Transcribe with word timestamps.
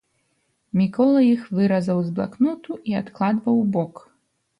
Мікола 0.79 1.19
іх 1.33 1.43
выразаў 1.57 1.99
з 2.07 2.13
блакнота 2.15 2.79
і 2.93 2.97
адкладваў 3.03 3.61
убок. 3.65 3.93